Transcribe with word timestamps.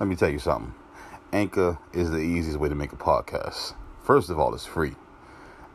Let 0.00 0.08
me 0.08 0.14
tell 0.14 0.30
you 0.30 0.38
something. 0.38 0.74
Anchor 1.32 1.76
is 1.92 2.10
the 2.12 2.18
easiest 2.18 2.60
way 2.60 2.68
to 2.68 2.74
make 2.76 2.92
a 2.92 2.96
podcast. 2.96 3.74
First 4.04 4.30
of 4.30 4.38
all, 4.38 4.54
it's 4.54 4.64
free. 4.64 4.94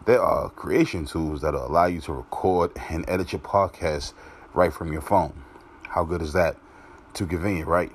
There 0.05 0.21
are 0.21 0.49
creation 0.49 1.05
tools 1.05 1.41
that 1.41 1.53
allow 1.53 1.87
you 1.87 1.99
to 2.01 2.13
record 2.13 2.71
and 2.89 3.03
edit 3.09 3.33
your 3.33 3.41
podcast 3.41 4.13
right 4.53 4.71
from 4.71 4.93
your 4.93 5.01
phone. 5.01 5.43
How 5.89 6.05
good 6.05 6.21
is 6.21 6.31
that? 6.33 6.55
Too 7.13 7.27
convenient, 7.27 7.67
right? 7.67 7.91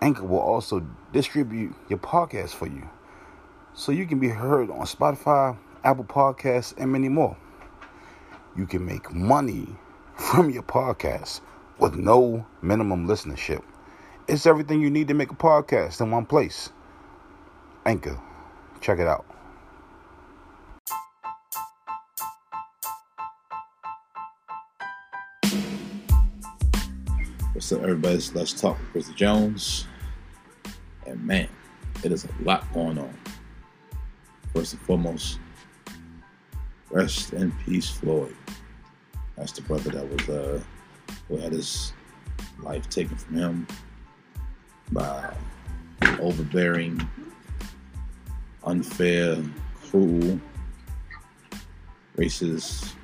Anchor 0.00 0.24
will 0.24 0.40
also 0.40 0.84
distribute 1.12 1.76
your 1.88 2.00
podcast 2.00 2.50
for 2.50 2.66
you 2.66 2.88
so 3.72 3.92
you 3.92 4.04
can 4.04 4.18
be 4.18 4.28
heard 4.28 4.70
on 4.70 4.80
Spotify, 4.80 5.56
Apple 5.84 6.04
Podcasts, 6.04 6.74
and 6.76 6.90
many 6.90 7.08
more. 7.08 7.36
You 8.56 8.66
can 8.66 8.84
make 8.84 9.12
money 9.12 9.68
from 10.16 10.50
your 10.50 10.64
podcast 10.64 11.40
with 11.78 11.94
no 11.94 12.44
minimum 12.62 13.06
listenership. 13.06 13.62
It's 14.28 14.44
everything 14.44 14.82
you 14.82 14.90
need 14.90 15.08
to 15.08 15.14
make 15.14 15.30
a 15.30 15.34
podcast 15.34 16.02
in 16.02 16.10
one 16.10 16.26
place. 16.26 16.68
Anchor. 17.86 18.20
Check 18.82 18.98
it 18.98 19.06
out. 19.06 19.24
What's 27.54 27.72
up, 27.72 27.80
everybody? 27.80 28.16
It's 28.16 28.34
Let's 28.34 28.52
talk 28.52 28.78
with 28.78 28.88
Chris 28.92 29.08
Jones. 29.16 29.86
And 31.06 31.26
man, 31.26 31.48
it 32.04 32.12
is 32.12 32.26
a 32.26 32.42
lot 32.42 32.70
going 32.74 32.98
on. 32.98 33.18
First 34.54 34.74
and 34.74 34.82
foremost, 34.82 35.38
rest 36.90 37.32
in 37.32 37.50
peace, 37.64 37.88
Floyd. 37.88 38.36
That's 39.38 39.52
the 39.52 39.62
brother 39.62 39.88
that 39.88 40.06
was 40.06 40.28
uh 40.28 40.60
who 41.28 41.38
had 41.38 41.52
his 41.52 41.94
life 42.58 42.90
taken 42.90 43.16
from 43.16 43.34
him 43.34 43.66
by 44.92 45.34
overbearing, 46.20 47.00
unfair, 48.64 49.36
cruel, 49.90 50.40
racist 52.16 52.94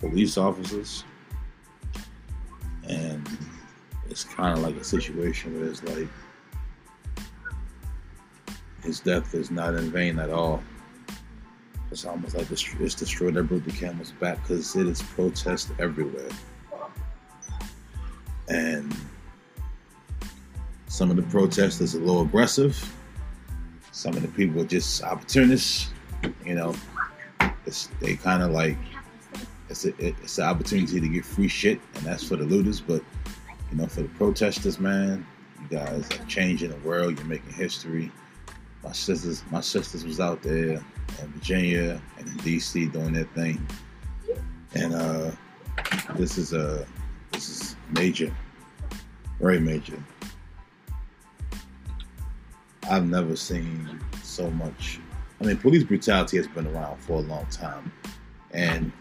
police 0.00 0.38
officers. 0.38 1.04
And 2.88 3.28
it's 4.08 4.24
kind 4.24 4.56
of 4.58 4.64
like 4.64 4.76
a 4.76 4.84
situation 4.84 5.58
where 5.58 5.68
it's 5.68 5.82
like 5.82 6.08
his 8.82 9.00
death 9.00 9.34
is 9.34 9.50
not 9.50 9.74
in 9.74 9.90
vain 9.90 10.18
at 10.18 10.30
all. 10.30 10.62
It's 11.90 12.04
almost 12.04 12.36
like 12.36 12.50
it's 12.50 12.94
destroyed 12.94 13.34
that 13.34 13.44
broke 13.44 13.64
the 13.64 13.72
camel's 13.72 14.12
back 14.12 14.40
because 14.42 14.76
it 14.76 14.86
is 14.86 15.02
protest 15.02 15.70
everywhere. 15.78 16.28
And 18.48 18.94
some 21.00 21.10
of 21.10 21.16
the 21.16 21.22
protesters 21.22 21.94
are 21.94 21.98
a 21.98 22.02
little 22.02 22.20
aggressive. 22.20 22.94
Some 23.90 24.12
of 24.18 24.20
the 24.20 24.28
people 24.28 24.60
are 24.60 24.66
just 24.66 25.02
opportunists. 25.02 25.88
You 26.44 26.54
know, 26.54 26.74
they 28.02 28.16
kind 28.16 28.42
of 28.42 28.50
like 28.50 28.76
it's 29.70 29.86
a, 29.86 29.94
it's 29.96 30.36
an 30.36 30.44
opportunity 30.44 31.00
to 31.00 31.08
get 31.08 31.24
free 31.24 31.48
shit, 31.48 31.80
and 31.94 32.04
that's 32.04 32.22
for 32.22 32.36
the 32.36 32.44
looters. 32.44 32.82
But 32.82 33.02
you 33.70 33.78
know, 33.78 33.86
for 33.86 34.02
the 34.02 34.08
protesters, 34.08 34.78
man, 34.78 35.26
you 35.62 35.78
guys 35.78 36.06
are 36.10 36.24
changing 36.26 36.68
the 36.68 36.76
world. 36.86 37.16
You're 37.16 37.26
making 37.26 37.54
history. 37.54 38.12
My 38.84 38.92
sisters, 38.92 39.42
my 39.50 39.62
sisters 39.62 40.04
was 40.04 40.20
out 40.20 40.42
there 40.42 40.84
in 41.22 41.32
Virginia 41.32 41.98
and 42.18 42.28
in 42.28 42.34
DC 42.34 42.92
doing 42.92 43.14
their 43.14 43.24
thing, 43.24 43.66
and 44.74 44.94
uh, 44.94 45.30
this 46.16 46.36
is 46.36 46.52
a 46.52 46.86
this 47.32 47.48
is 47.48 47.76
major, 47.94 48.30
very 49.40 49.60
major. 49.60 49.96
I've 52.90 53.06
never 53.06 53.36
seen 53.36 54.00
so 54.22 54.50
much. 54.50 55.00
I 55.40 55.44
mean, 55.44 55.56
police 55.56 55.84
brutality 55.84 56.36
has 56.36 56.48
been 56.48 56.66
around 56.66 56.98
for 56.98 57.14
a 57.14 57.20
long 57.20 57.46
time, 57.46 57.92
and 58.50 58.92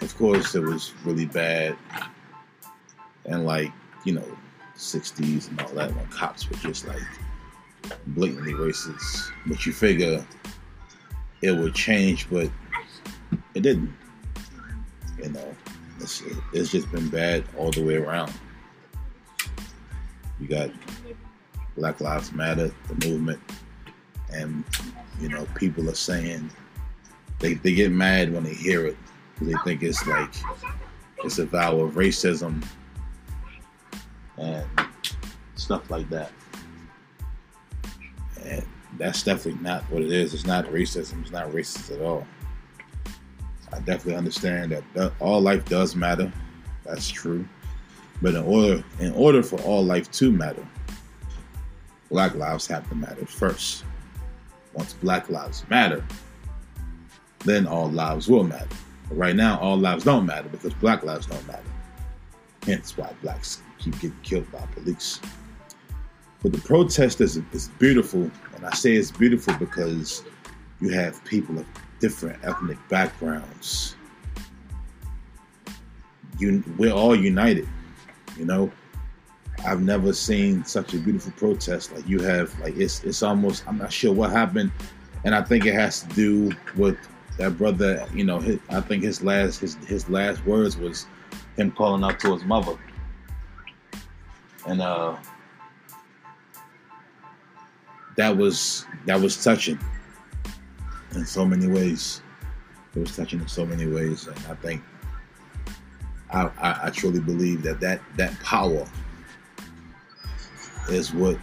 of 0.00 0.16
course, 0.18 0.54
it 0.54 0.62
was 0.62 0.92
really 1.04 1.26
bad 1.26 1.76
and 3.26 3.44
like 3.44 3.72
you 4.04 4.12
know 4.12 4.24
60s 4.76 5.48
and 5.48 5.60
all 5.60 5.68
that 5.70 5.94
when 5.94 6.06
cops 6.06 6.48
were 6.48 6.56
just 6.56 6.86
like 6.86 7.02
blatantly 8.08 8.52
racist. 8.52 9.30
But 9.46 9.64
you 9.66 9.72
figure 9.72 10.26
it 11.42 11.52
would 11.52 11.74
change 11.74 12.28
but 12.30 12.50
it 13.54 13.60
didn't. 13.60 13.94
You 15.22 15.30
know 15.30 15.56
it's, 16.00 16.22
it's 16.52 16.70
just 16.70 16.90
been 16.92 17.08
bad 17.08 17.44
all 17.56 17.70
the 17.70 17.84
way 17.84 17.96
around. 17.96 18.32
You 20.40 20.48
got 20.48 20.70
black 21.76 22.00
lives 22.00 22.32
matter 22.32 22.70
the 22.88 23.08
movement 23.08 23.40
and 24.32 24.64
you 25.20 25.28
know 25.28 25.46
people 25.54 25.88
are 25.88 25.94
saying 25.94 26.50
they, 27.38 27.54
they 27.54 27.74
get 27.74 27.92
mad 27.92 28.32
when 28.32 28.44
they 28.44 28.54
hear 28.54 28.86
it 28.86 28.96
because 29.34 29.48
they 29.48 29.58
think 29.64 29.82
it's 29.82 30.06
like 30.06 30.34
it's 31.24 31.38
a 31.38 31.46
vow 31.46 31.78
of 31.80 31.94
racism 31.94 32.64
and 34.38 34.66
stuff 35.54 35.90
like 35.90 36.08
that. 36.10 36.30
And 38.44 38.64
that's 38.98 39.22
definitely 39.22 39.60
not 39.62 39.82
what 39.90 40.02
it 40.02 40.12
is. 40.12 40.34
It's 40.34 40.46
not 40.46 40.66
racism. 40.66 41.22
It's 41.22 41.32
not 41.32 41.50
racist 41.50 41.94
at 41.94 42.02
all. 42.02 42.26
I 43.72 43.78
definitely 43.80 44.14
understand 44.14 44.82
that 44.94 45.12
all 45.20 45.40
life 45.40 45.64
does 45.66 45.96
matter. 45.96 46.32
That's 46.84 47.08
true. 47.08 47.46
But 48.22 48.34
in 48.34 48.44
order 48.44 48.84
in 49.00 49.12
order 49.12 49.42
for 49.42 49.60
all 49.62 49.84
life 49.84 50.10
to 50.12 50.32
matter, 50.32 50.66
black 52.10 52.34
lives 52.34 52.66
have 52.66 52.88
to 52.88 52.94
matter 52.94 53.26
first. 53.26 53.84
Once 54.74 54.92
black 54.94 55.28
lives 55.30 55.64
matter, 55.70 56.04
then 57.44 57.66
all 57.66 57.88
lives 57.90 58.28
will 58.28 58.44
matter. 58.44 58.68
But 59.08 59.16
right 59.16 59.36
now, 59.36 59.58
all 59.58 59.76
lives 59.76 60.04
don't 60.04 60.26
matter 60.26 60.48
because 60.48 60.74
black 60.74 61.02
lives 61.02 61.26
don't 61.26 61.46
matter. 61.46 61.62
Hence 62.64 62.96
why 62.96 63.12
blacks 63.22 63.62
keep 63.78 63.94
getting 63.94 64.18
killed 64.22 64.50
by 64.50 64.60
police. 64.74 65.20
But 66.42 66.52
the 66.52 66.58
protest 66.58 67.20
is, 67.20 67.40
is 67.52 67.68
beautiful, 67.78 68.30
and 68.54 68.66
I 68.66 68.74
say 68.74 68.94
it's 68.94 69.10
beautiful 69.10 69.54
because 69.54 70.22
you 70.80 70.90
have 70.90 71.24
people 71.24 71.58
of 71.58 71.66
different 72.00 72.44
ethnic 72.44 72.78
backgrounds. 72.88 73.96
You, 76.38 76.62
we're 76.76 76.92
all 76.92 77.16
united, 77.16 77.68
you 78.36 78.44
know. 78.44 78.70
I've 79.64 79.82
never 79.82 80.12
seen 80.12 80.64
such 80.64 80.94
a 80.94 80.98
beautiful 80.98 81.32
protest 81.32 81.92
like 81.92 82.08
you 82.08 82.20
have. 82.20 82.58
Like 82.60 82.76
it's 82.76 83.02
it's 83.04 83.22
almost 83.22 83.66
I'm 83.66 83.78
not 83.78 83.92
sure 83.92 84.12
what 84.12 84.30
happened, 84.30 84.72
and 85.24 85.34
I 85.34 85.42
think 85.42 85.66
it 85.66 85.74
has 85.74 86.02
to 86.02 86.08
do 86.14 86.52
with 86.76 86.96
that 87.38 87.56
brother. 87.56 88.06
You 88.14 88.24
know, 88.24 88.38
his, 88.38 88.58
I 88.68 88.80
think 88.80 89.02
his 89.02 89.22
last 89.22 89.60
his 89.60 89.76
his 89.86 90.08
last 90.08 90.44
words 90.44 90.76
was 90.76 91.06
him 91.56 91.70
calling 91.72 92.04
out 92.04 92.20
to 92.20 92.34
his 92.34 92.44
mother 92.44 92.76
and 94.66 94.82
uh, 94.82 95.16
that 98.16 98.36
was 98.36 98.86
that 99.06 99.20
was 99.20 99.42
touching 99.42 99.78
in 101.14 101.24
so 101.24 101.44
many 101.44 101.68
ways. 101.68 102.22
It 102.94 103.00
was 103.00 103.14
touching 103.14 103.40
in 103.40 103.48
so 103.48 103.64
many 103.64 103.86
ways, 103.86 104.26
and 104.26 104.38
I 104.48 104.54
think 104.54 104.82
I, 106.30 106.50
I, 106.58 106.86
I 106.86 106.90
truly 106.90 107.20
believe 107.20 107.62
that 107.62 107.80
that 107.80 108.00
that 108.16 108.38
power 108.40 108.86
is 110.88 111.12
what 111.12 111.38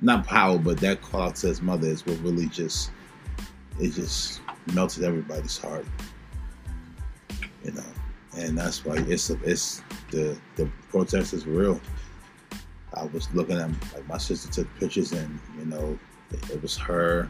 not 0.00 0.26
power, 0.26 0.58
but 0.58 0.78
that 0.80 1.00
call 1.00 1.22
out 1.22 1.36
to 1.36 1.46
his 1.46 1.62
mother 1.62 1.88
is 1.88 2.04
what 2.04 2.18
really 2.20 2.46
just 2.46 2.90
it 3.80 3.92
just 3.92 4.40
melted 4.72 5.02
everybody's 5.02 5.58
heart, 5.58 5.86
you 7.64 7.72
know, 7.72 7.82
and 8.36 8.56
that's 8.56 8.84
why 8.84 8.96
it's 9.08 9.30
it's 9.30 9.82
the 10.10 10.38
the 10.56 10.70
protest 10.90 11.32
is 11.32 11.46
real. 11.46 11.80
I 12.94 13.04
was 13.06 13.32
looking 13.34 13.58
at 13.58 13.70
like 13.94 14.06
my 14.06 14.18
sister 14.18 14.50
took 14.50 14.74
pictures 14.78 15.12
and 15.12 15.40
you 15.58 15.64
know 15.66 15.98
it, 16.30 16.50
it 16.50 16.62
was 16.62 16.76
her 16.76 17.28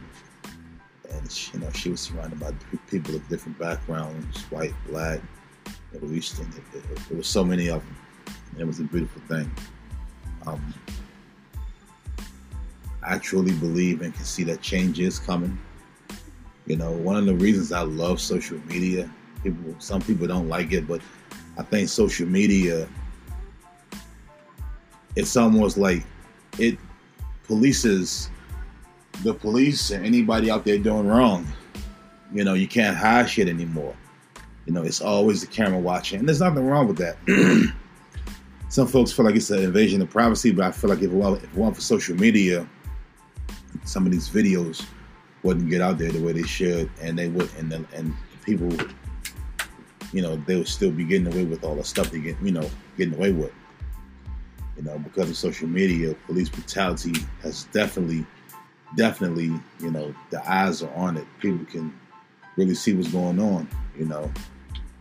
and 1.11 1.31
she, 1.31 1.53
you 1.53 1.59
know 1.59 1.71
she 1.71 1.89
was 1.89 2.01
surrounded 2.01 2.39
by 2.39 2.51
people 2.87 3.15
of 3.15 3.27
different 3.29 3.57
backgrounds, 3.57 4.41
white, 4.51 4.73
black, 4.87 5.21
Middle 5.91 6.13
Eastern. 6.13 6.47
It, 6.73 6.77
it, 6.77 6.99
it 7.11 7.17
was 7.17 7.27
so 7.27 7.43
many 7.43 7.67
of 7.67 7.83
them. 7.83 7.97
It 8.59 8.65
was 8.65 8.79
a 8.79 8.83
beautiful 8.83 9.21
thing. 9.27 9.49
Um, 10.47 10.73
I 13.03 13.17
truly 13.17 13.53
believe 13.53 14.01
and 14.01 14.13
can 14.13 14.25
see 14.25 14.43
that 14.45 14.61
change 14.61 14.99
is 14.99 15.19
coming. 15.19 15.57
You 16.65 16.77
know, 16.77 16.91
one 16.91 17.15
of 17.15 17.25
the 17.25 17.35
reasons 17.35 17.71
I 17.71 17.81
love 17.81 18.19
social 18.19 18.59
media, 18.65 19.09
people, 19.43 19.75
some 19.79 20.01
people 20.01 20.25
don't 20.27 20.49
like 20.49 20.71
it, 20.71 20.87
but 20.87 21.01
I 21.57 21.63
think 21.63 21.89
social 21.89 22.27
media, 22.27 22.87
it's 25.15 25.37
almost 25.37 25.77
like 25.77 26.03
it 26.57 26.77
polices 27.47 28.29
the 29.23 29.33
police 29.33 29.91
and 29.91 30.05
anybody 30.05 30.49
out 30.49 30.65
there 30.65 30.77
doing 30.79 31.07
wrong. 31.07 31.45
You 32.33 32.43
know, 32.43 32.55
you 32.55 32.67
can't 32.67 32.97
hide 32.97 33.29
shit 33.29 33.47
anymore. 33.47 33.95
You 34.65 34.73
know, 34.73 34.81
it's 34.81 34.99
always 34.99 35.41
the 35.41 35.47
camera 35.47 35.79
watching, 35.79 36.19
and 36.19 36.27
there's 36.27 36.41
nothing 36.41 36.65
wrong 36.65 36.87
with 36.87 36.97
that. 36.97 37.17
some 38.75 38.87
folks 38.87 39.09
feel 39.09 39.23
like 39.23 39.37
it's 39.37 39.51
an 39.51 39.63
invasion 39.63 40.01
of 40.01 40.09
privacy, 40.09 40.51
but 40.51 40.65
I 40.65 40.71
feel 40.71 40.89
like 40.89 40.99
if 40.99 41.05
it, 41.05 41.53
weren't, 41.53 41.75
for 41.75 41.81
social 41.81 42.13
media, 42.13 42.67
some 43.85 44.05
of 44.05 44.11
these 44.11 44.27
videos 44.27 44.85
wouldn't 45.43 45.69
get 45.69 45.79
out 45.79 45.97
there 45.97 46.11
the 46.11 46.21
way 46.21 46.33
they 46.33 46.43
should, 46.43 46.91
and 47.01 47.17
they 47.17 47.29
would, 47.29 47.49
and 47.57 47.71
the, 47.71 47.85
and 47.93 48.13
people, 48.43 48.69
you 50.11 50.21
know, 50.21 50.35
they 50.45 50.57
would 50.57 50.67
still 50.67 50.91
be 50.91 51.05
getting 51.05 51.27
away 51.27 51.45
with 51.45 51.63
all 51.63 51.75
the 51.75 51.85
stuff 51.85 52.11
they 52.11 52.19
get, 52.19 52.35
you 52.41 52.51
know, 52.51 52.69
getting 52.97 53.13
away 53.13 53.31
with. 53.31 53.53
You 54.75 54.83
know, 54.83 54.99
because 54.99 55.29
of 55.29 55.37
social 55.37 55.69
media, 55.69 56.13
police 56.25 56.49
brutality 56.49 57.13
has 57.43 57.63
definitely, 57.71 58.25
definitely, 58.97 59.57
you 59.79 59.91
know, 59.91 60.13
the 60.31 60.51
eyes 60.51 60.83
are 60.83 60.93
on 60.95 61.15
it. 61.15 61.25
People 61.39 61.65
can 61.67 61.97
really 62.57 62.75
see 62.75 62.93
what's 62.93 63.09
going 63.09 63.39
on. 63.39 63.69
You 63.97 64.07
know, 64.07 64.29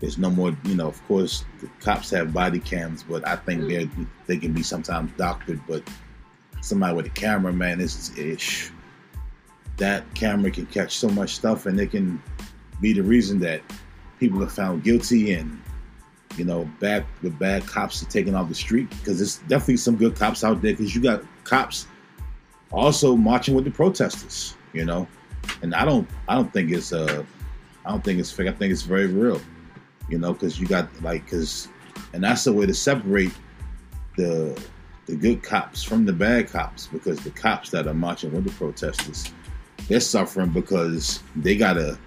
there's 0.05 0.19
no 0.19 0.29
more, 0.29 0.55
you 0.65 0.75
know, 0.75 0.87
of 0.87 1.03
course, 1.09 1.47
the 1.61 1.69
cops 1.81 2.11
have 2.11 2.35
body 2.35 2.61
cams, 2.61 3.03
but 3.03 3.27
I 3.27 3.37
think 3.37 3.67
they 3.67 3.89
they 4.27 4.37
can 4.37 4.53
be 4.53 4.63
sometimes 4.63 5.11
doctored. 5.17 5.61
But 5.67 5.83
somebody 6.61 6.95
with 6.95 7.07
a 7.07 7.11
camera, 7.11 7.55
man, 7.55 7.79
this 7.79 7.97
is 7.97 8.19
ish. 8.19 8.71
That 9.79 10.05
camera 10.15 10.51
can 10.51 10.67
catch 10.67 10.99
so 10.99 11.09
much 11.09 11.35
stuff, 11.35 11.65
and 11.65 11.81
it 11.81 11.91
can 11.91 12.23
be 12.83 12.93
the 12.93 13.03
reason 13.03 13.39
that 13.41 13.63
people 14.21 14.43
are 14.43 14.49
found 14.49 14.85
guilty 14.85 15.33
and 15.33 15.59
you 16.37 16.45
know 16.45 16.71
bad 16.81 17.07
the 17.23 17.31
bad 17.31 17.67
cops 17.67 18.03
are 18.03 18.07
taken 18.07 18.35
off 18.35 18.49
the 18.49 18.55
street 18.55 18.91
because 18.91 19.19
there's 19.19 19.39
definitely 19.49 19.79
some 19.79 19.97
good 19.97 20.15
cops 20.17 20.45
out 20.45 20.61
there 20.61 20.73
because 20.73 20.95
you 20.95 21.03
got 21.03 21.23
cops 21.45 21.87
also 22.73 23.17
marching 23.17 23.55
with 23.55 23.65
the 23.65 23.71
protesters 23.71 24.55
you 24.73 24.85
know 24.85 25.07
and 25.63 25.75
i 25.75 25.85
don't 25.85 26.09
i 26.29 26.35
don't 26.35 26.53
think 26.53 26.71
it's 26.71 26.93
uh 26.93 27.23
i 27.87 27.91
don't 27.91 28.03
think 28.03 28.19
it's 28.19 28.33
fake 28.33 28.49
i 28.49 28.53
think 28.53 28.73
it's 28.73 28.83
very 28.83 29.07
real 29.07 29.41
you 30.09 30.19
know 30.19 30.33
because 30.33 30.61
you 30.61 30.67
got 30.67 30.89
like 31.03 31.25
because 31.25 31.69
and 32.13 32.23
that's 32.25 32.45
the 32.45 32.53
way 32.53 32.67
to 32.67 32.75
separate 32.75 33.33
the 34.17 34.61
the 35.07 35.17
good 35.17 35.43
cops 35.43 35.83
from 35.83 36.05
the 36.07 36.13
bad 36.13 36.49
cops 36.49 36.87
because 36.87 37.19
the 37.21 37.31
cops 37.31 37.71
that 37.71 37.87
are 37.87 37.95
marching 37.95 38.33
with 38.33 38.45
the 38.45 38.53
protesters 38.53 39.33
they're 39.89 40.01
suffering 40.01 40.51
because 40.51 41.23
they 41.37 41.57
gotta 41.57 41.99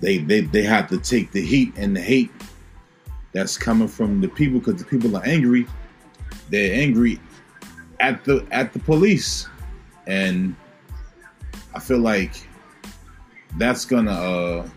they 0.00 0.18
they 0.18 0.40
they 0.40 0.62
have 0.62 0.88
to 0.88 0.98
take 0.98 1.30
the 1.32 1.40
heat 1.40 1.72
and 1.76 1.96
the 1.96 2.00
hate 2.00 2.30
that's 3.34 3.58
coming 3.58 3.88
from 3.88 4.20
the 4.20 4.28
people 4.28 4.60
because 4.60 4.76
the 4.76 4.84
people 4.84 5.14
are 5.16 5.24
angry. 5.26 5.66
They're 6.50 6.80
angry 6.80 7.20
at 8.00 8.24
the 8.24 8.46
at 8.50 8.72
the 8.72 8.78
police, 8.78 9.48
and 10.06 10.54
I 11.74 11.80
feel 11.80 11.98
like 11.98 12.48
that's 13.58 13.84
gonna 13.84 14.12
uh, 14.12 14.68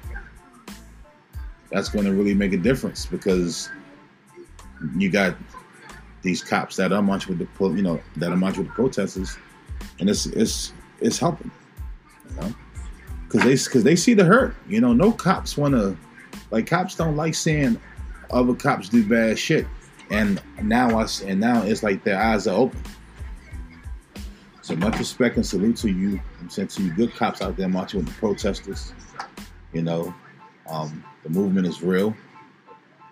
that's 1.70 1.90
gonna 1.90 2.12
really 2.12 2.34
make 2.34 2.54
a 2.54 2.58
difference 2.58 3.06
because 3.06 3.70
you 4.96 5.10
got 5.10 5.36
these 6.22 6.44
cops 6.44 6.76
that 6.76 6.92
are 6.92 7.02
marching 7.02 7.38
with 7.38 7.48
the 7.58 7.70
you 7.70 7.82
know 7.82 8.02
that 8.18 8.32
are 8.32 8.38
marching 8.38 8.64
with 8.64 8.70
the 8.70 8.74
protesters, 8.74 9.38
and 10.00 10.10
it's 10.10 10.26
it's 10.28 10.74
it's 11.00 11.18
helping, 11.18 11.52
you 12.30 12.36
know, 12.42 12.56
because 13.24 13.44
they 13.44 13.70
because 13.70 13.84
they 13.84 13.96
see 13.96 14.14
the 14.14 14.24
hurt. 14.24 14.56
You 14.68 14.82
know, 14.82 14.94
no 14.94 15.12
cops 15.12 15.58
want 15.58 15.74
to 15.74 15.98
like 16.52 16.68
cops 16.68 16.96
don't 16.96 17.16
like 17.16 17.36
seeing 17.36 17.80
other 18.32 18.54
cops 18.54 18.90
do 18.90 19.08
bad 19.08 19.38
shit, 19.38 19.66
and 20.10 20.42
now 20.62 21.00
us 21.00 21.22
and 21.22 21.40
now 21.40 21.64
it's 21.64 21.84
like 21.84 22.04
their 22.04 22.20
eyes 22.20 22.48
are 22.48 22.58
open. 22.58 22.82
So 24.62 24.76
much 24.76 25.00
respect 25.00 25.38
and 25.38 25.46
salute 25.46 25.78
to 25.78 25.90
you. 25.90 26.20
I'm 26.42 26.50
saying 26.50 26.68
to 26.70 26.84
you, 26.84 26.92
good 26.92 27.16
cops 27.16 27.42
out 27.42 27.56
there 27.56 27.70
marching 27.70 28.02
with 28.02 28.10
the 28.10 28.20
protesters. 28.20 28.92
You 29.72 29.82
know, 29.82 30.14
um, 30.68 31.04
the 31.24 31.30
movement 31.30 31.68
is 31.68 31.82
real, 31.82 32.16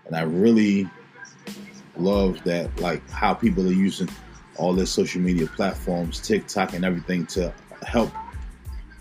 and 0.05 0.15
I 0.15 0.21
really 0.21 0.89
love 1.97 2.43
that, 2.43 2.77
like 2.79 3.07
how 3.09 3.33
people 3.33 3.67
are 3.67 3.73
using 3.73 4.09
all 4.57 4.73
their 4.73 4.85
social 4.85 5.21
media 5.21 5.47
platforms, 5.47 6.19
TikTok, 6.19 6.73
and 6.73 6.85
everything 6.85 7.25
to 7.27 7.53
help 7.83 8.11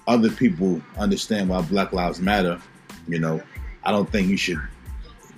other 0.07 0.31
people 0.31 0.83
understand 0.99 1.49
why 1.49 1.63
Black 1.63 1.93
Lives 1.93 2.21
Matter. 2.21 2.61
You 3.09 3.19
know, 3.19 3.43
I 3.83 3.91
don't 3.91 4.11
think 4.11 4.29
you 4.29 4.37
should 4.37 4.61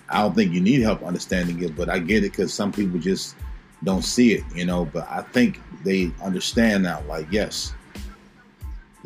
I 0.08 0.22
don't 0.22 0.34
think 0.34 0.52
you 0.52 0.60
need 0.60 0.82
help 0.82 1.02
understanding 1.02 1.62
it, 1.62 1.76
but 1.76 1.88
I 1.88 1.98
get 1.98 2.18
it 2.18 2.32
because 2.32 2.52
some 2.52 2.72
people 2.72 2.98
just 2.98 3.34
don't 3.82 4.02
see 4.02 4.34
it, 4.34 4.44
you 4.54 4.64
know. 4.64 4.84
But 4.84 5.08
I 5.10 5.22
think 5.22 5.60
they 5.82 6.12
understand 6.22 6.84
now. 6.84 7.02
Like, 7.08 7.26
yes, 7.30 7.74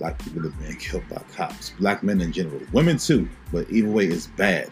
black 0.00 0.18
people 0.18 0.42
have 0.42 0.58
been 0.58 0.74
killed 0.76 1.08
by 1.08 1.22
cops, 1.34 1.70
black 1.78 2.02
men 2.02 2.20
in 2.20 2.32
general, 2.32 2.60
women 2.72 2.96
too. 2.96 3.28
But 3.52 3.70
either 3.70 3.88
way, 3.88 4.06
it's 4.06 4.26
bad. 4.26 4.70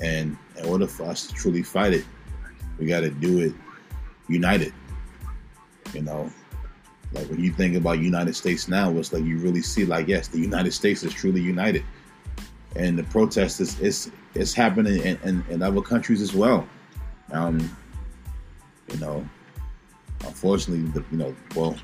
And 0.00 0.36
in 0.56 0.66
order 0.66 0.88
for 0.88 1.04
us 1.04 1.28
to 1.28 1.34
truly 1.34 1.62
fight 1.62 1.92
it, 1.92 2.04
we 2.78 2.86
got 2.86 3.00
to 3.00 3.10
do 3.10 3.40
it 3.40 3.52
united. 4.28 4.72
You 5.92 6.02
know, 6.02 6.30
like 7.12 7.28
when 7.28 7.38
you 7.38 7.52
think 7.52 7.76
about 7.76 7.98
United 8.00 8.34
States 8.34 8.66
now, 8.66 8.90
it's 8.96 9.12
like 9.12 9.24
you 9.24 9.38
really 9.38 9.62
see, 9.62 9.84
like, 9.84 10.08
yes, 10.08 10.26
the 10.26 10.40
United 10.40 10.72
States 10.72 11.02
is 11.04 11.12
truly 11.12 11.42
united 11.42 11.84
and 12.76 12.98
the 12.98 13.04
protest 13.04 13.60
is 13.60 13.78
it's, 13.80 14.10
it's 14.34 14.54
happening 14.54 15.02
in, 15.02 15.18
in, 15.24 15.44
in, 15.50 15.62
other 15.62 15.82
countries 15.82 16.22
as 16.22 16.32
well. 16.32 16.66
Um, 17.32 17.58
you 18.90 18.98
know, 18.98 19.28
unfortunately, 20.24 20.88
the, 20.90 21.04
you 21.10 21.18
know, 21.18 21.36
well, 21.54 21.76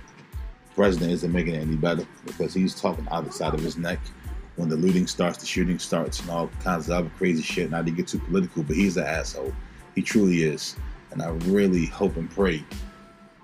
president 0.78 1.10
isn't 1.10 1.32
making 1.32 1.56
it 1.56 1.58
any 1.58 1.74
better 1.74 2.06
because 2.24 2.54
he's 2.54 2.72
talking 2.72 3.04
out 3.10 3.24
the 3.24 3.32
side 3.32 3.52
of 3.52 3.58
his 3.58 3.76
neck 3.76 3.98
when 4.54 4.68
the 4.68 4.76
looting 4.76 5.08
starts, 5.08 5.38
the 5.38 5.44
shooting 5.44 5.76
starts, 5.76 6.20
and 6.20 6.30
all 6.30 6.48
kinds 6.62 6.88
of 6.88 6.94
other 6.94 7.10
crazy 7.18 7.42
shit. 7.42 7.68
Not 7.68 7.84
to 7.86 7.90
get 7.90 8.06
too 8.06 8.20
political, 8.20 8.62
but 8.62 8.76
he's 8.76 8.96
an 8.96 9.04
asshole. 9.04 9.52
He 9.96 10.02
truly 10.02 10.44
is, 10.44 10.76
and 11.10 11.20
I 11.20 11.30
really 11.46 11.86
hope 11.86 12.16
and 12.16 12.30
pray 12.30 12.64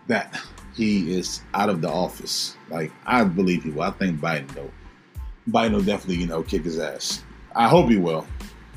that 0.06 0.40
he 0.76 1.12
is 1.12 1.40
out 1.54 1.70
of 1.70 1.80
the 1.80 1.90
office. 1.90 2.56
Like 2.70 2.92
I 3.04 3.24
believe 3.24 3.64
he 3.64 3.70
will. 3.70 3.82
I 3.82 3.90
think 3.90 4.20
Biden 4.20 4.46
though. 4.54 4.70
Biden 5.50 5.72
will 5.72 5.82
definitely, 5.82 6.22
you 6.22 6.28
know, 6.28 6.44
kick 6.44 6.62
his 6.62 6.78
ass. 6.78 7.24
I 7.56 7.66
hope 7.66 7.90
he 7.90 7.96
will. 7.96 8.28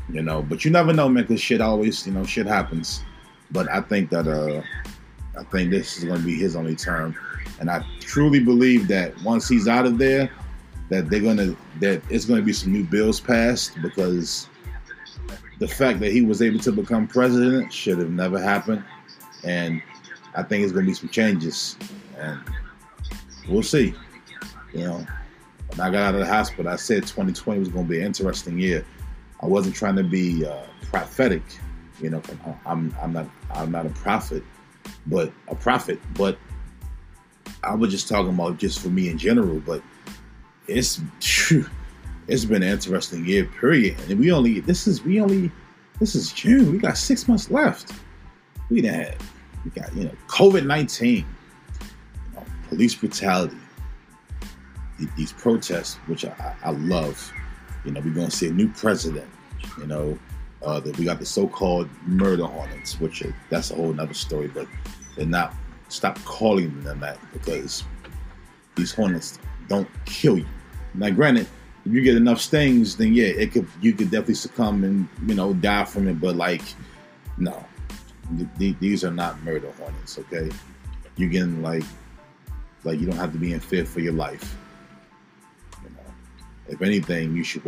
You 0.09 0.23
know, 0.23 0.41
but 0.41 0.65
you 0.65 0.71
never 0.71 0.93
know, 0.93 1.07
man, 1.07 1.25
because 1.25 1.41
shit 1.41 1.61
always, 1.61 2.07
you 2.07 2.13
know, 2.13 2.25
shit 2.25 2.47
happens. 2.47 3.03
But 3.51 3.69
I 3.69 3.81
think 3.81 4.09
that 4.09 4.27
uh 4.27 4.63
I 5.37 5.43
think 5.43 5.71
this 5.71 5.97
is 5.97 6.05
gonna 6.05 6.19
be 6.19 6.35
his 6.35 6.55
only 6.55 6.75
term. 6.75 7.15
And 7.59 7.69
I 7.69 7.85
truly 7.99 8.39
believe 8.39 8.87
that 8.87 9.19
once 9.23 9.47
he's 9.47 9.67
out 9.67 9.85
of 9.85 9.97
there, 9.97 10.29
that 10.89 11.09
they're 11.09 11.21
gonna 11.21 11.55
that 11.79 12.01
it's 12.09 12.25
gonna 12.25 12.41
be 12.41 12.53
some 12.53 12.71
new 12.73 12.83
bills 12.83 13.19
passed 13.19 13.79
because 13.81 14.47
the 15.59 15.67
fact 15.67 15.99
that 15.99 16.11
he 16.11 16.21
was 16.21 16.41
able 16.41 16.59
to 16.59 16.71
become 16.71 17.07
president 17.07 17.73
should 17.73 17.97
have 17.97 18.11
never 18.11 18.41
happened. 18.41 18.83
And 19.43 19.81
I 20.35 20.43
think 20.43 20.63
it's 20.63 20.71
gonna 20.71 20.85
be 20.85 20.93
some 20.93 21.09
changes. 21.09 21.77
And 22.17 22.39
we'll 23.47 23.63
see. 23.63 23.93
You 24.73 24.83
know, 24.83 25.07
when 25.69 25.79
I 25.87 25.91
got 25.91 26.07
out 26.07 26.13
of 26.15 26.21
the 26.21 26.25
hospital, 26.25 26.71
I 26.71 26.75
said 26.75 27.03
2020 27.03 27.59
was 27.59 27.69
going 27.69 27.85
to 27.85 27.89
be 27.89 27.99
an 27.99 28.05
interesting 28.05 28.59
year. 28.59 28.85
I 29.41 29.45
wasn't 29.45 29.75
trying 29.75 29.95
to 29.97 30.03
be 30.03 30.45
uh, 30.45 30.63
prophetic, 30.83 31.43
you 32.01 32.09
know. 32.09 32.21
I'm 32.65 32.95
I'm 33.01 33.13
not 33.13 33.27
I'm 33.51 33.71
not 33.71 33.85
a 33.85 33.89
prophet, 33.89 34.43
but 35.07 35.31
a 35.47 35.55
prophet. 35.55 35.99
But 36.15 36.37
I 37.63 37.75
was 37.75 37.91
just 37.91 38.07
talking 38.07 38.33
about 38.33 38.57
just 38.57 38.79
for 38.79 38.89
me 38.89 39.09
in 39.09 39.17
general. 39.17 39.59
But 39.59 39.81
it's 40.67 41.01
it's 42.27 42.45
been 42.45 42.63
an 42.63 42.69
interesting 42.69 43.25
year, 43.25 43.45
period. 43.45 43.97
And 44.09 44.19
we 44.19 44.31
only 44.31 44.59
this 44.59 44.87
is 44.87 45.03
we 45.03 45.19
only 45.21 45.51
this 45.99 46.15
is 46.15 46.31
June. 46.31 46.71
We 46.71 46.77
got 46.77 46.97
six 46.97 47.27
months 47.27 47.49
left. 47.49 47.93
We 48.69 48.81
had 48.83 49.17
we 49.63 49.71
got 49.71 49.95
you 49.95 50.05
know 50.05 50.15
COVID 50.27 50.65
nineteen, 50.65 51.25
you 51.79 52.35
know, 52.35 52.45
police 52.69 52.95
brutality, 52.95 53.57
these 55.15 55.33
protests, 55.33 55.95
which 56.07 56.25
I, 56.25 56.55
I 56.63 56.71
love. 56.71 57.31
You 57.85 57.91
know, 57.91 58.01
we're 58.01 58.13
to 58.13 58.31
see 58.31 58.47
a 58.47 58.51
new 58.51 58.67
president. 58.69 59.29
You 59.77 59.87
know, 59.87 60.19
uh, 60.67 60.81
that 60.81 60.97
we 60.97 61.05
got 61.05 61.17
the 61.17 61.25
so-called 61.25 61.89
murder 62.05 62.45
hornets, 62.45 62.99
which 62.99 63.21
are, 63.23 63.33
that's 63.49 63.71
a 63.71 63.75
whole 63.75 63.99
other 63.99 64.13
story. 64.13 64.49
But 64.49 64.67
they're 65.15 65.25
not. 65.25 65.55
Stop 65.87 66.21
calling 66.25 66.83
them 66.83 66.99
that 66.99 67.17
because 67.31 67.85
these 68.75 68.93
hornets 68.93 69.39
don't 69.69 69.87
kill 70.03 70.37
you. 70.37 70.45
Now, 70.93 71.09
granted, 71.11 71.47
if 71.85 71.93
you 71.93 72.01
get 72.01 72.17
enough 72.17 72.41
stings, 72.41 72.97
then 72.97 73.13
yeah, 73.13 73.27
it 73.27 73.53
could 73.53 73.65
you 73.81 73.93
could 73.93 74.11
definitely 74.11 74.33
succumb 74.35 74.83
and 74.83 75.07
you 75.25 75.35
know 75.35 75.53
die 75.53 75.85
from 75.85 76.09
it. 76.09 76.19
But 76.19 76.35
like, 76.35 76.63
no, 77.37 77.65
th- 78.57 78.75
these 78.81 79.05
are 79.05 79.11
not 79.11 79.41
murder 79.43 79.71
hornets. 79.79 80.19
Okay, 80.19 80.51
you're 81.15 81.29
getting 81.29 81.61
like 81.61 81.85
like 82.83 82.99
you 82.99 83.05
don't 83.05 83.15
have 83.15 83.31
to 83.31 83.39
be 83.39 83.53
in 83.53 83.61
fear 83.61 83.85
for 83.85 84.01
your 84.01 84.13
life. 84.13 84.57
You 85.81 85.89
know, 85.91 86.13
If 86.67 86.81
anything, 86.81 87.33
you 87.37 87.45
should 87.45 87.63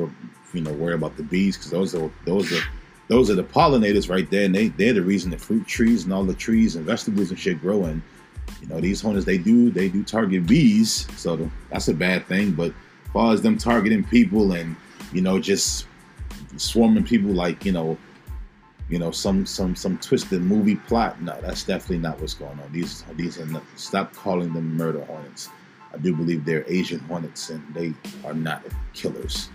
you 0.53 0.62
know 0.62 0.74
worry 0.74 0.96
about 0.96 1.15
the 1.15 1.24
bees 1.24 1.56
because 1.56 1.72
those 1.72 1.96
are 1.96 2.12
those 2.25 2.51
are 2.51 2.63
those 3.10 3.30
are 3.30 3.36
the 3.36 3.44
pollinators 3.44 4.10
right 4.10 4.30
there, 4.32 4.46
and 4.46 4.56
they 4.56 4.70
they're 4.70 4.94
the 4.94 5.01
reason 5.01 5.32
the 5.32 5.38
fruit 5.38 5.68
trees 5.68 6.06
and 6.06 6.13
all 6.13 6.24
the 6.24 6.34
trees 6.34 6.75
and 6.75 6.86
vegetables 6.86 7.30
and 7.30 7.39
shit 7.39 7.60
grow. 7.60 7.84
And 7.84 8.01
you 8.62 8.68
know 8.68 8.80
these 8.80 9.01
hornets 9.01 9.25
they 9.25 9.38
do 9.38 9.70
they 9.70 9.89
do 9.89 10.04
target 10.04 10.48
bees, 10.48 11.08
so 11.18 11.50
that's 11.70 11.89
a 11.89 11.94
bad 11.94 12.25
thing. 12.28 12.54
But 12.54 12.72
as 13.06 13.12
far 13.12 13.34
as 13.34 13.42
them 13.42 13.58
targeting 13.58 14.04
people 14.06 14.54
and 14.54 14.75
you 15.12 15.22
know 15.22 15.39
just 15.39 15.86
swarming 16.58 17.04
people 17.04 17.32
like 17.32 17.66
you 17.66 17.72
know 17.74 17.98
you 18.89 18.98
know, 18.98 19.12
some 19.12 19.46
some 19.46 19.75
some 19.75 19.98
twisted 20.00 20.42
movie 20.42 20.75
plot. 20.75 21.22
No, 21.22 21.39
that's 21.42 21.63
definitely 21.63 22.00
not 22.00 22.20
what's 22.20 22.34
going 22.34 22.60
on. 22.60 22.72
These 22.72 23.04
these 23.16 23.39
are 23.39 23.46
not, 23.46 23.63
stop 23.75 24.13
calling 24.13 24.51
them 24.51 24.75
murder 24.75 25.06
hornets. 25.06 25.50
I 25.94 25.98
do 25.98 26.16
believe 26.16 26.44
they're 26.44 26.66
Asian 26.68 27.00
hornets, 27.01 27.50
and 27.50 27.63
they 27.74 27.94
are 28.25 28.34
not 28.34 28.63
killers. 28.94 29.50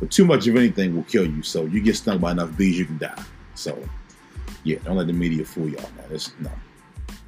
But 0.00 0.10
too 0.10 0.24
much 0.24 0.46
of 0.46 0.56
anything 0.56 0.96
will 0.96 1.04
kill 1.04 1.26
you. 1.26 1.42
So 1.42 1.66
you 1.66 1.80
get 1.80 1.94
stung 1.94 2.18
by 2.18 2.32
enough 2.32 2.56
bees, 2.56 2.78
you 2.78 2.86
can 2.86 2.98
die. 2.98 3.22
So 3.54 3.78
yeah, 4.64 4.78
don't 4.84 4.96
let 4.96 5.06
the 5.06 5.12
media 5.12 5.44
fool 5.44 5.68
y'all, 5.68 5.90
man. 5.96 6.06
It's 6.10 6.32
no. 6.40 6.50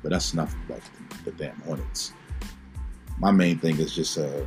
But 0.02 0.12
that's 0.12 0.33
enough 0.33 0.55
about 0.67 0.81
the, 1.25 1.31
the 1.31 1.37
damn 1.37 1.57
hornets. 1.61 2.12
My 3.19 3.31
main 3.31 3.59
thing 3.59 3.79
is 3.79 3.95
just 3.95 4.19
uh, 4.19 4.45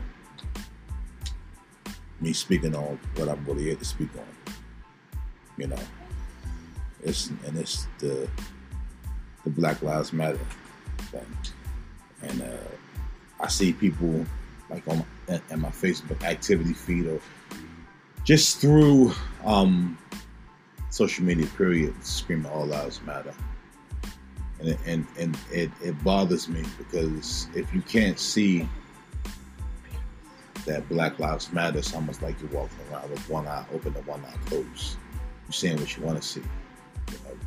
me 2.20 2.34
speaking 2.34 2.75
on 2.75 3.00
what 3.15 3.29
I'm 3.29 3.44
really 3.46 3.63
here 3.63 3.75
to 3.75 3.86
speak 3.86 4.10
on. 4.17 4.53
You 5.58 5.67
know, 5.67 5.79
it's 7.03 7.29
and 7.29 7.58
it's 7.58 7.88
the 8.00 8.27
the 9.44 9.50
Black 9.51 9.82
Lives 9.82 10.12
Matter 10.12 10.39
thing, 11.12 11.38
and 12.24 12.41
uh, 12.41 12.67
I 13.39 13.48
see 13.48 13.72
people 13.72 14.25
like 14.70 14.88
on 14.88 15.05
my, 15.27 15.41
in 15.51 15.60
my 15.62 15.70
Facebook 15.70 16.24
activity 16.24 16.74
feed 16.74 17.05
or 17.05 17.22
just 18.25 18.58
through 18.60 19.13
um, 19.46 19.98
social 20.89 21.24
media 21.24 21.46
period 21.58 21.94
screaming 22.03 22.51
all 22.51 22.65
lives 22.65 23.01
matter. 23.03 23.34
And 24.60 24.77
and, 24.86 25.08
and 25.17 25.38
it, 25.51 25.72
it 25.82 26.03
bothers 26.03 26.50
me 26.50 26.63
because 26.77 27.48
if 27.55 27.74
you 27.74 27.82
can't 27.82 28.20
see 28.20 28.67
that 30.65 30.89
black 30.89 31.20
lives 31.20 31.53
matter 31.53 31.77
it's 31.77 31.94
almost 31.94 32.24
like 32.24 32.41
you're 32.41 32.50
walking 32.50 32.79
around 32.91 33.12
with 33.12 33.29
one 33.29 33.48
eye 33.48 33.63
open 33.72 33.96
and 33.96 34.05
one 34.08 34.25
eye 34.25 34.38
closed. 34.48 34.98
You're 35.46 35.53
seeing 35.53 35.77
what 35.77 35.96
you 35.96 36.03
want 36.03 36.20
to 36.22 36.27
see. 36.27 36.41
You 36.41 37.17
know, 37.25 37.38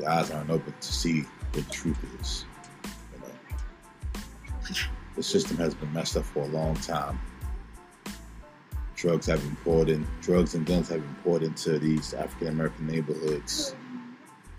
your 0.00 0.10
eyes 0.10 0.32
aren't 0.32 0.50
open 0.50 0.74
to 0.80 0.92
see 0.92 1.20
what 1.20 1.52
the 1.52 1.62
truth 1.70 1.98
is. 2.20 2.44
You 3.14 3.20
know? 3.20 4.76
The 5.14 5.22
system 5.22 5.58
has 5.58 5.74
been 5.74 5.92
messed 5.92 6.16
up 6.16 6.24
for 6.24 6.40
a 6.40 6.48
long 6.48 6.74
time 6.76 7.20
drugs 9.00 9.24
have 9.24 9.40
been 9.40 9.56
poured 9.64 9.88
in, 9.88 10.06
drugs 10.20 10.54
and 10.54 10.66
guns 10.66 10.90
have 10.90 11.00
been 11.00 11.16
poured 11.24 11.42
into 11.42 11.78
these 11.78 12.12
African 12.12 12.48
American 12.48 12.86
neighborhoods, 12.86 13.74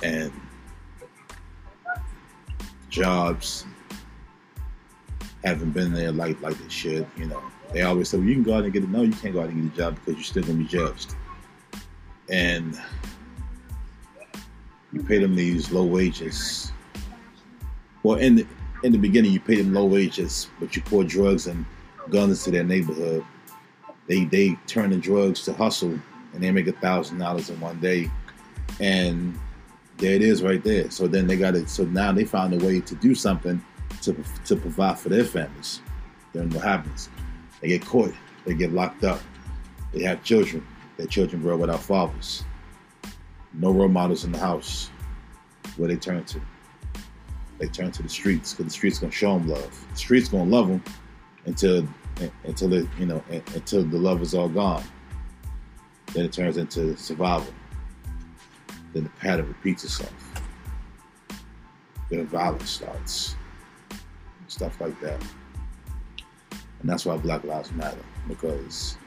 and 0.01 0.31
jobs 2.89 3.67
haven't 5.43 5.71
been 5.71 5.93
there 5.93 6.11
like 6.11 6.41
like 6.41 6.57
they 6.57 6.69
should. 6.69 7.05
You 7.17 7.27
know, 7.27 7.43
they 7.71 7.83
always 7.83 8.09
say, 8.09 8.17
well, 8.17 8.25
"You 8.25 8.33
can 8.33 8.43
go 8.43 8.55
out 8.55 8.63
and 8.63 8.73
get 8.73 8.83
it." 8.83 8.89
No, 8.89 9.03
you 9.03 9.13
can't 9.13 9.33
go 9.33 9.41
out 9.41 9.49
and 9.49 9.61
get 9.63 9.73
a 9.73 9.77
job 9.77 9.95
because 9.95 10.15
you're 10.15 10.23
still 10.23 10.43
gonna 10.43 10.57
be 10.57 10.65
judged, 10.65 11.13
and 12.29 12.79
you 14.91 15.03
pay 15.03 15.19
them 15.19 15.35
these 15.35 15.71
low 15.71 15.85
wages. 15.85 16.71
Well, 18.01 18.17
in 18.17 18.37
the 18.37 18.47
in 18.83 18.91
the 18.91 18.97
beginning, 18.97 19.33
you 19.33 19.39
pay 19.39 19.57
them 19.61 19.71
low 19.71 19.85
wages, 19.85 20.49
but 20.59 20.75
you 20.75 20.81
pour 20.81 21.03
drugs 21.03 21.45
and 21.45 21.63
guns 22.09 22.39
into 22.39 22.57
their 22.57 22.63
neighborhood 22.63 23.23
they 24.11 24.25
they 24.25 24.55
turn 24.67 24.89
the 24.89 24.97
drugs 24.97 25.45
to 25.45 25.53
hustle 25.53 25.97
and 26.33 26.43
they 26.43 26.51
make 26.51 26.67
a 26.67 26.73
thousand 26.73 27.17
dollars 27.17 27.49
in 27.49 27.57
one 27.61 27.79
day. 27.79 28.11
And 28.81 29.39
there 29.97 30.13
it 30.13 30.21
is 30.21 30.43
right 30.43 30.61
there. 30.61 30.91
So 30.91 31.07
then 31.07 31.27
they 31.27 31.37
got 31.37 31.55
it 31.55 31.69
so 31.69 31.85
now 31.85 32.11
they 32.11 32.25
found 32.25 32.53
a 32.53 32.65
way 32.65 32.81
to 32.81 32.95
do 32.95 33.15
something 33.15 33.63
to, 34.01 34.13
to 34.45 34.55
provide 34.57 34.99
for 34.99 35.07
their 35.07 35.23
families. 35.23 35.81
Then 36.33 36.49
what 36.49 36.63
happens? 36.63 37.09
They 37.61 37.69
get 37.69 37.85
caught. 37.85 38.13
They 38.45 38.53
get 38.53 38.73
locked 38.73 39.05
up. 39.05 39.21
They 39.93 40.03
have 40.03 40.23
children. 40.25 40.67
Their 40.97 41.07
children 41.07 41.41
grow 41.41 41.55
without 41.55 41.81
fathers. 41.81 42.43
No 43.53 43.71
role 43.71 43.87
models 43.87 44.25
in 44.25 44.33
the 44.33 44.39
house. 44.39 44.89
Where 45.77 45.87
they 45.87 45.95
turn 45.95 46.25
to? 46.25 46.41
They 47.59 47.67
turn 47.67 47.91
to 47.91 48.03
the 48.03 48.09
streets 48.09 48.51
because 48.51 48.65
the 48.65 48.77
streets 48.77 48.99
gonna 48.99 49.13
show 49.13 49.37
them 49.37 49.47
love. 49.47 49.85
The 49.91 49.97
streets 49.97 50.27
gonna 50.27 50.49
love 50.49 50.67
them 50.67 50.83
until 51.45 51.87
until 52.43 52.73
it, 52.73 52.87
you 52.99 53.05
know, 53.05 53.23
until 53.29 53.83
the 53.83 53.97
love 53.97 54.21
is 54.21 54.33
all 54.33 54.49
gone. 54.49 54.83
Then 56.13 56.25
it 56.25 56.33
turns 56.33 56.57
into 56.57 56.95
survival. 56.97 57.53
Then 58.93 59.03
the 59.03 59.09
pattern 59.09 59.47
repeats 59.47 59.83
itself. 59.83 60.13
Then 62.09 62.27
violence 62.27 62.69
starts. 62.69 63.35
Stuff 64.47 64.79
like 64.81 64.99
that. 64.99 65.21
And 66.81 66.89
that's 66.89 67.05
why 67.05 67.15
Black 67.15 67.43
Lives 67.43 67.71
Matter, 67.71 68.03
because 68.27 68.97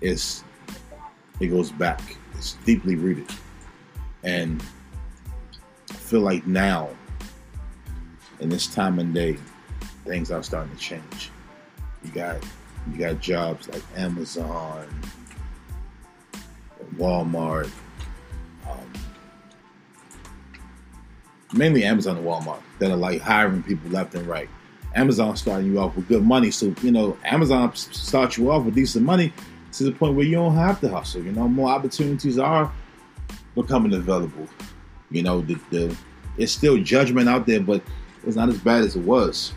it's 0.00 0.42
it 1.38 1.48
goes 1.48 1.70
back. 1.70 2.00
It's 2.34 2.54
deeply 2.64 2.96
rooted. 2.96 3.30
And 4.24 4.62
I 5.90 5.94
feel 5.94 6.20
like 6.20 6.46
now, 6.46 6.88
in 8.40 8.48
this 8.48 8.66
time 8.66 8.98
and 8.98 9.14
day, 9.14 9.36
things 10.06 10.30
are 10.30 10.42
starting 10.42 10.74
to 10.74 10.78
change. 10.78 11.30
You 12.04 12.10
got 12.12 12.42
you 12.90 12.98
got 12.98 13.20
jobs 13.20 13.68
like 13.68 13.82
Amazon, 13.96 14.86
Walmart, 16.96 17.70
um, 18.68 18.92
mainly 21.52 21.84
Amazon 21.84 22.16
and 22.16 22.26
Walmart 22.26 22.60
that 22.78 22.90
are 22.90 22.96
like 22.96 23.20
hiring 23.20 23.62
people 23.62 23.90
left 23.90 24.14
and 24.14 24.26
right. 24.26 24.48
Amazon 24.94 25.36
starting 25.36 25.66
you 25.66 25.78
off 25.78 25.94
with 25.94 26.08
good 26.08 26.22
money, 26.22 26.50
so 26.50 26.74
you 26.82 26.92
know 26.92 27.18
Amazon 27.24 27.74
starts 27.74 28.38
you 28.38 28.50
off 28.50 28.64
with 28.64 28.74
decent 28.74 29.04
money 29.04 29.32
to 29.72 29.84
the 29.84 29.92
point 29.92 30.14
where 30.14 30.24
you 30.24 30.36
don't 30.36 30.54
have 30.54 30.80
to 30.80 30.88
hustle. 30.88 31.22
You 31.22 31.32
know, 31.32 31.48
more 31.48 31.70
opportunities 31.70 32.38
are 32.38 32.72
becoming 33.54 33.92
available. 33.92 34.48
You 35.10 35.22
know, 35.22 35.42
the, 35.42 35.54
the 35.70 35.96
it's 36.38 36.52
still 36.52 36.78
judgment 36.82 37.28
out 37.28 37.46
there, 37.46 37.60
but 37.60 37.82
it's 38.26 38.36
not 38.36 38.48
as 38.48 38.58
bad 38.58 38.84
as 38.84 38.96
it 38.96 39.02
was 39.02 39.52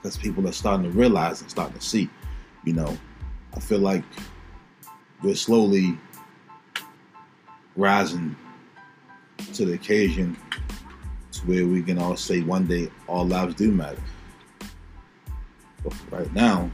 because 0.00 0.16
people 0.16 0.48
are 0.48 0.52
starting 0.52 0.90
to 0.90 0.96
realize 0.96 1.40
and 1.40 1.50
starting 1.50 1.78
to 1.78 1.84
see. 1.84 2.08
You 2.64 2.72
know, 2.74 2.98
I 3.54 3.60
feel 3.60 3.78
like 3.78 4.04
we're 5.22 5.34
slowly 5.34 5.98
rising 7.76 8.36
to 9.54 9.64
the 9.64 9.74
occasion 9.74 10.36
to 11.32 11.40
where 11.42 11.66
we 11.66 11.82
can 11.82 11.98
all 11.98 12.16
say 12.16 12.40
one 12.40 12.66
day 12.66 12.90
all 13.06 13.26
lives 13.26 13.54
do 13.54 13.70
matter. 13.70 14.02
But 15.82 15.94
right 16.10 16.32
now, 16.34 16.70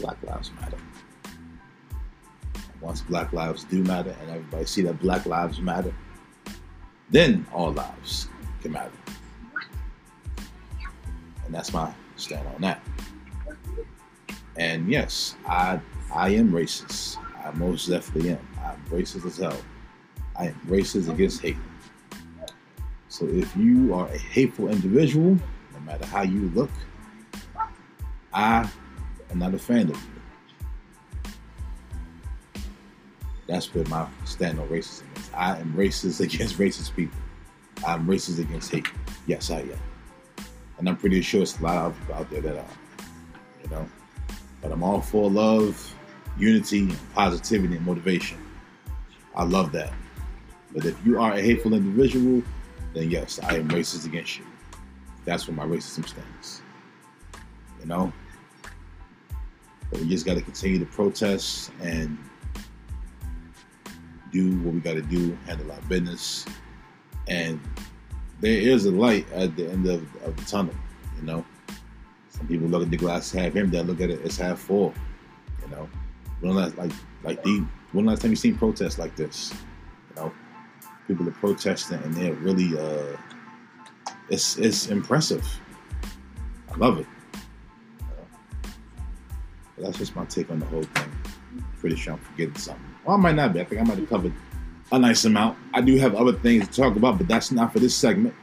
Black 0.00 0.20
Lives 0.24 0.50
Matter. 0.60 0.78
Once 2.80 3.02
Black 3.02 3.32
Lives 3.32 3.64
do 3.64 3.82
matter 3.84 4.14
and 4.20 4.30
everybody 4.30 4.64
see 4.64 4.82
that 4.82 4.98
Black 4.98 5.24
Lives 5.26 5.60
matter, 5.60 5.94
then 7.10 7.46
all 7.52 7.72
lives 7.72 8.28
can 8.60 8.72
matter. 8.72 8.90
And 11.52 11.58
that's 11.58 11.74
my 11.74 11.92
stand 12.16 12.48
on 12.54 12.62
that. 12.62 12.80
And 14.56 14.88
yes, 14.88 15.36
I 15.46 15.78
I 16.10 16.30
am 16.30 16.50
racist. 16.50 17.18
I 17.44 17.50
most 17.50 17.90
definitely 17.90 18.30
am. 18.30 18.48
I'm 18.64 18.82
racist 18.86 19.26
as 19.26 19.36
hell. 19.36 19.60
I 20.34 20.46
am 20.46 20.60
racist 20.66 21.10
against 21.10 21.42
hate. 21.42 21.58
So 23.10 23.26
if 23.26 23.54
you 23.54 23.92
are 23.92 24.06
a 24.06 24.16
hateful 24.16 24.68
individual, 24.68 25.36
no 25.74 25.80
matter 25.84 26.06
how 26.06 26.22
you 26.22 26.50
look, 26.54 26.70
I 28.32 28.66
am 29.30 29.38
not 29.38 29.52
a 29.52 29.58
fan 29.58 29.90
of 29.90 29.96
you. 32.54 32.62
That's 33.46 33.74
where 33.74 33.84
my 33.88 34.06
stand 34.24 34.58
on 34.58 34.68
racism 34.70 35.02
is. 35.18 35.30
I 35.34 35.58
am 35.58 35.74
racist 35.74 36.20
against 36.24 36.56
racist 36.56 36.96
people. 36.96 37.20
I'm 37.86 38.06
racist 38.06 38.40
against 38.40 38.72
hate. 38.72 38.88
Yes, 39.26 39.50
I 39.50 39.60
am 39.60 39.91
and 40.82 40.88
I'm 40.88 40.96
pretty 40.96 41.22
sure 41.22 41.42
it's 41.42 41.60
a 41.60 41.62
lot 41.62 41.76
of 41.76 42.00
people 42.00 42.14
out 42.16 42.28
there 42.28 42.40
that 42.40 42.56
are, 42.56 42.66
you 43.62 43.70
know. 43.70 43.88
But 44.60 44.72
I'm 44.72 44.82
all 44.82 45.00
for 45.00 45.30
love, 45.30 45.94
unity, 46.36 46.80
and 46.80 47.14
positivity 47.14 47.76
and 47.76 47.86
motivation. 47.86 48.36
I 49.36 49.44
love 49.44 49.70
that. 49.72 49.92
But 50.72 50.84
if 50.84 51.06
you 51.06 51.20
are 51.20 51.34
a 51.34 51.40
hateful 51.40 51.74
individual, 51.74 52.42
then 52.94 53.12
yes, 53.12 53.38
I 53.44 53.58
am 53.58 53.68
racist 53.68 54.06
against 54.06 54.38
you. 54.38 54.44
That's 55.24 55.46
where 55.46 55.56
my 55.56 55.64
racism 55.64 56.08
stands. 56.08 56.62
You 57.78 57.86
know? 57.86 58.12
But 59.88 60.00
we 60.00 60.08
just 60.08 60.26
got 60.26 60.34
to 60.34 60.42
continue 60.42 60.80
to 60.80 60.86
protest 60.86 61.70
and 61.80 62.18
do 64.32 64.58
what 64.62 64.74
we 64.74 64.80
got 64.80 64.94
to 64.94 65.02
do, 65.02 65.38
handle 65.46 65.70
our 65.70 65.80
business, 65.82 66.44
and 67.28 67.60
there 68.42 68.60
is 68.60 68.84
a 68.86 68.90
light 68.90 69.30
at 69.32 69.56
the 69.56 69.70
end 69.70 69.86
of, 69.86 70.02
of 70.24 70.36
the 70.36 70.44
tunnel. 70.44 70.74
You 71.16 71.22
know, 71.22 71.46
some 72.28 72.46
people 72.48 72.66
look 72.66 72.82
at 72.82 72.90
the 72.90 72.96
glass 72.96 73.30
half 73.30 73.54
empty. 73.54 73.78
I 73.78 73.82
look 73.82 74.00
at 74.00 74.10
it 74.10 74.20
as 74.22 74.36
half 74.36 74.58
full. 74.58 74.92
You 75.62 75.68
know, 75.70 75.88
when 76.40 76.54
last 76.56 76.76
like 76.76 76.90
like 77.22 77.42
the 77.44 77.64
last 77.94 78.22
time 78.22 78.32
you 78.32 78.36
seen 78.36 78.56
protests 78.56 78.98
like 78.98 79.14
this? 79.14 79.54
You 80.10 80.16
know, 80.16 80.32
people 81.06 81.26
are 81.28 81.32
protesting 81.32 82.02
and 82.02 82.12
they're 82.14 82.34
really 82.34 82.76
uh, 82.76 83.16
it's 84.28 84.58
it's 84.58 84.88
impressive. 84.88 85.46
I 86.72 86.76
love 86.76 86.98
it. 86.98 87.06
That's 89.78 89.98
just 89.98 90.16
my 90.16 90.24
take 90.24 90.50
on 90.50 90.58
the 90.58 90.66
whole 90.66 90.82
thing. 90.82 91.12
Pretty 91.78 91.96
sure 91.96 92.14
I'm 92.14 92.18
forgetting 92.18 92.56
something. 92.56 92.84
Well, 93.04 93.16
I 93.16 93.20
might 93.20 93.34
not 93.36 93.52
be. 93.52 93.60
I 93.60 93.64
think 93.64 93.80
I 93.80 93.84
might 93.84 93.98
have 93.98 94.08
covered 94.08 94.32
a 94.92 94.98
nice 94.98 95.24
amount. 95.24 95.58
I 95.74 95.80
do 95.80 95.96
have 95.96 96.14
other 96.14 96.34
things 96.34 96.68
to 96.68 96.82
talk 96.82 96.96
about, 96.96 97.18
but 97.18 97.26
that's 97.26 97.50
not 97.50 97.72
for 97.72 97.80
this 97.80 97.96
segment. 97.96 98.34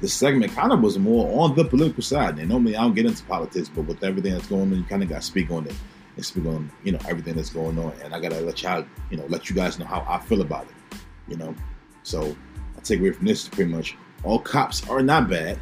This 0.00 0.14
segment 0.14 0.52
kind 0.52 0.72
of 0.72 0.80
was 0.80 0.98
more 0.98 1.42
on 1.42 1.54
the 1.54 1.64
political 1.64 2.02
side. 2.02 2.38
And 2.38 2.48
normally 2.48 2.76
I 2.76 2.82
don't 2.82 2.94
get 2.94 3.06
into 3.06 3.22
politics, 3.24 3.68
but 3.68 3.82
with 3.82 4.02
everything 4.02 4.32
that's 4.32 4.46
going 4.46 4.62
on, 4.62 4.76
you 4.76 4.84
kind 4.84 5.02
of 5.02 5.08
got 5.08 5.16
to 5.16 5.26
speak 5.26 5.50
on 5.50 5.66
it 5.66 5.74
and 6.16 6.24
speak 6.24 6.46
on, 6.46 6.70
you 6.84 6.92
know, 6.92 6.98
everything 7.08 7.34
that's 7.34 7.50
going 7.50 7.78
on. 7.78 7.92
And 8.02 8.14
I 8.14 8.20
got 8.20 8.30
to 8.32 8.40
let 8.40 8.62
y'all, 8.62 8.84
you 9.10 9.16
know, 9.16 9.26
let 9.26 9.50
you 9.50 9.56
guys 9.56 9.78
know 9.78 9.84
how 9.84 10.04
I 10.08 10.18
feel 10.20 10.40
about 10.40 10.66
it, 10.66 10.98
you 11.28 11.36
know. 11.36 11.54
So 12.04 12.36
I 12.76 12.80
take 12.80 13.00
away 13.00 13.12
from 13.12 13.26
this 13.26 13.48
pretty 13.48 13.70
much 13.70 13.96
all 14.24 14.38
cops 14.38 14.88
are 14.88 15.02
not 15.02 15.28
bad. 15.28 15.58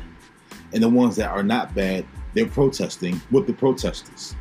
And 0.72 0.82
the 0.82 0.88
ones 0.88 1.16
that 1.16 1.30
are 1.30 1.42
not 1.42 1.74
bad, 1.74 2.06
they're 2.34 2.46
protesting 2.46 3.20
with 3.30 3.46
the 3.46 3.52
protesters. 3.52 4.36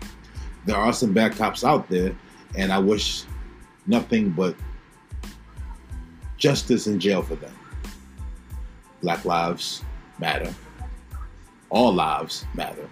There 0.65 0.75
are 0.75 0.93
some 0.93 1.13
bad 1.13 1.35
cops 1.35 1.63
out 1.63 1.89
there, 1.89 2.15
and 2.55 2.71
I 2.71 2.79
wish 2.79 3.23
nothing 3.87 4.29
but 4.29 4.55
justice 6.39 6.87
in 6.87 6.99
jail 6.99 7.21
for 7.21 7.35
them. 7.35 7.53
Black 9.01 9.23
lives 9.25 9.83
matter. 10.17 10.53
All 11.69 11.93
lives 11.93 12.45
matter. 12.55 12.89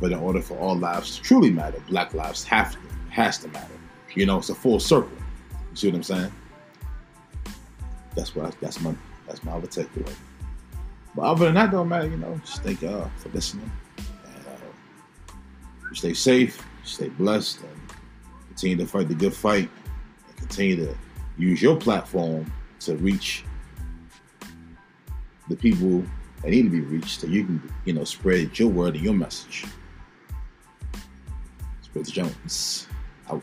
But 0.00 0.12
in 0.12 0.18
order 0.18 0.42
for 0.42 0.58
all 0.58 0.76
lives 0.76 1.16
to 1.16 1.22
truly 1.22 1.50
matter, 1.50 1.80
black 1.88 2.12
lives 2.12 2.42
have 2.44 2.72
to 2.72 2.78
has 3.10 3.38
to 3.38 3.48
matter. 3.48 3.72
You 4.14 4.26
know, 4.26 4.38
it's 4.38 4.50
a 4.50 4.54
full 4.54 4.80
circle. 4.80 5.16
You 5.70 5.76
see 5.76 5.88
what 5.88 5.96
I'm 5.96 6.02
saying? 6.02 6.32
That's 8.14 8.34
what 8.34 8.46
I, 8.46 8.50
that's 8.60 8.80
my 8.80 8.94
that's 9.26 9.44
my 9.44 9.52
other 9.52 9.66
takeaway. 9.66 10.12
But 11.14 11.22
other 11.22 11.46
than 11.46 11.54
that, 11.54 11.70
don't 11.70 11.88
matter. 11.88 12.08
You 12.08 12.16
know, 12.16 12.40
just 12.44 12.62
thank 12.62 12.82
y'all 12.82 13.10
for 13.18 13.28
listening. 13.30 13.70
And, 13.98 14.46
uh, 14.46 15.94
stay 15.94 16.12
safe, 16.12 16.66
stay 16.84 17.08
blessed, 17.08 17.60
and 17.60 17.98
continue 18.48 18.76
to 18.76 18.86
fight 18.86 19.08
the 19.08 19.14
good 19.14 19.34
fight, 19.34 19.70
and 20.28 20.36
continue 20.36 20.76
to 20.76 20.94
use 21.38 21.62
your 21.62 21.76
platform 21.76 22.50
to 22.80 22.96
reach 22.96 23.44
the 25.48 25.56
people 25.56 26.04
that 26.42 26.50
need 26.50 26.62
to 26.64 26.70
be 26.70 26.80
reached, 26.80 27.20
so 27.20 27.26
you 27.26 27.44
can, 27.44 27.72
you 27.84 27.92
know, 27.92 28.04
spread 28.04 28.58
your 28.58 28.68
word 28.68 28.94
and 28.94 29.04
your 29.04 29.14
message. 29.14 29.64
Spread 31.82 32.06
Jones 32.06 32.86
out. 33.30 33.42